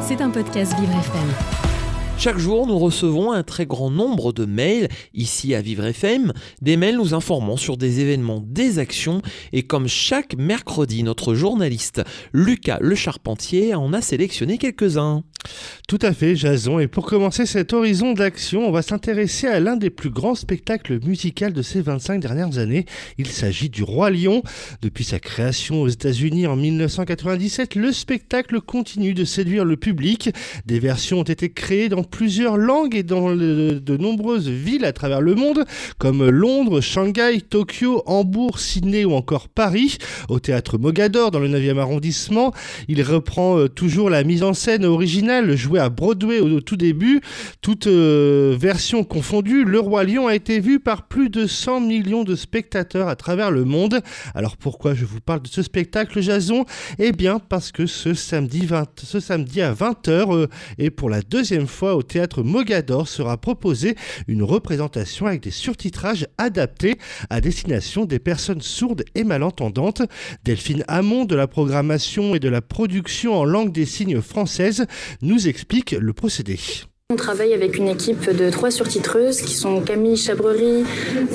[0.00, 1.28] C'est un podcast Vivre FM.
[2.16, 6.78] Chaque jour, nous recevons un très grand nombre de mails ici à Vivre FM, des
[6.78, 9.20] mails nous informant sur des événements, des actions,
[9.52, 12.02] et comme chaque mercredi, notre journaliste
[12.32, 15.22] Lucas Le Charpentier en a sélectionné quelques-uns.
[15.86, 16.78] Tout à fait, Jason.
[16.78, 20.98] Et pour commencer cet horizon d'action, on va s'intéresser à l'un des plus grands spectacles
[21.04, 22.86] musicaux de ces 25 dernières années.
[23.18, 24.42] Il s'agit du Roi Lion.
[24.82, 30.30] Depuis sa création aux États-Unis en 1997, le spectacle continue de séduire le public.
[30.66, 35.20] Des versions ont été créées dans plusieurs langues et dans de nombreuses villes à travers
[35.20, 35.64] le monde,
[35.98, 39.98] comme Londres, Shanghai, Tokyo, Hambourg, Sydney ou encore Paris.
[40.28, 42.52] Au théâtre Mogador, dans le 9e arrondissement,
[42.88, 47.20] il reprend euh, toujours la mise en scène originale jouée à Broadway au, tout début.
[47.60, 52.24] Toute euh, version confondue, Le Roi Lion a été vu par plus de 100 millions
[52.24, 54.00] de spectateurs à travers le monde.
[54.34, 56.64] Alors pourquoi je vous parle de ce spectacle, Jason?
[56.98, 60.46] Eh bien parce que ce samedi, 20, ce samedi à 20h, euh,
[60.78, 66.26] et pour la deuxième fois au théâtre Mogador sera proposée une représentation avec des surtitrages
[66.38, 66.98] adaptés
[67.30, 70.02] à destination des personnes sourdes et malentendantes.
[70.44, 74.86] Delphine Hamon de la programmation et de la production en langue des signes française
[75.22, 76.58] nous explique le procédé.
[77.10, 80.84] On travaille avec une équipe de trois surtitreuses qui sont Camille Chabrerie,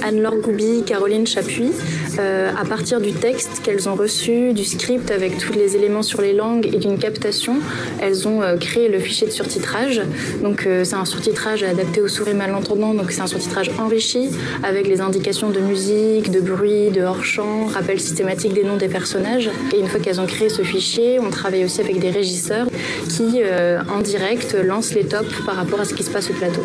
[0.03, 1.71] Anne-Laure Goubi, Caroline Chapuis.
[2.19, 6.21] Euh, à partir du texte qu'elles ont reçu, du script avec tous les éléments sur
[6.21, 7.55] les langues et d'une captation,
[7.99, 9.99] elles ont euh, créé le fichier de surtitrage.
[10.43, 14.29] Donc euh, c'est un surtitrage adapté aux souris malentendants, donc c'est un surtitrage enrichi
[14.61, 19.49] avec les indications de musique, de bruit, de hors-champ, rappel systématique des noms des personnages.
[19.73, 22.67] Et une fois qu'elles ont créé ce fichier, on travaille aussi avec des régisseurs
[23.09, 23.41] qui,
[23.89, 26.61] en direct, lancent les tops par rapport à ce qui se passe au plateau.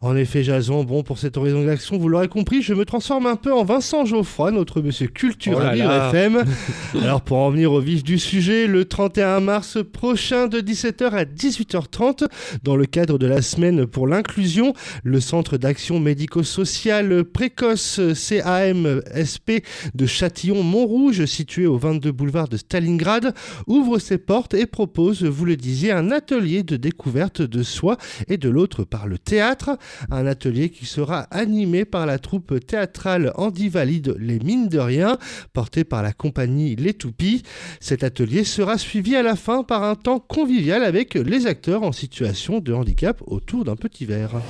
[0.01, 3.37] En effet, Jason, bon, pour cette horizon d'action, vous l'aurez compris, je me transforme un
[3.37, 6.43] peu en Vincent Geoffroy, notre monsieur culture oh à FM.
[7.03, 11.25] Alors, pour en venir au vif du sujet, le 31 mars prochain, de 17h à
[11.25, 12.27] 18h30,
[12.63, 14.73] dans le cadre de la semaine pour l'inclusion,
[15.05, 19.63] le Centre d'action médico-sociale précoce CAMSP
[19.95, 23.35] de Châtillon-Montrouge, situé au 22 boulevard de Stalingrad,
[23.67, 28.37] ouvre ses portes et propose, vous le disiez, un atelier de découverte de soi et
[28.37, 29.79] de l'autre par le théâtre.
[30.11, 35.19] Un atelier qui sera animé par la troupe théâtrale Andy Valide Les Mines de Rien,
[35.53, 37.43] portée par la compagnie Les Toupies.
[37.81, 41.93] Cet atelier sera suivi à la fin par un temps convivial avec les acteurs en
[41.93, 44.41] situation de handicap autour d'un petit verre.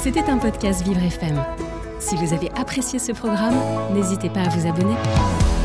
[0.00, 1.42] C'était un podcast Vivre FM.
[1.98, 3.56] Si vous avez apprécié ce programme,
[3.94, 5.55] n'hésitez pas à vous abonner.